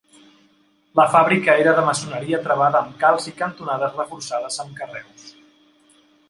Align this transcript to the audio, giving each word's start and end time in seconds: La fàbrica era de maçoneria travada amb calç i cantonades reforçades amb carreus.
La 0.99 1.03
fàbrica 1.15 1.55
era 1.65 1.73
de 1.79 1.83
maçoneria 1.89 2.39
travada 2.47 2.79
amb 2.81 2.97
calç 3.05 3.29
i 3.33 3.35
cantonades 3.43 4.01
reforçades 4.03 4.59
amb 4.65 4.75
carreus. 4.81 5.29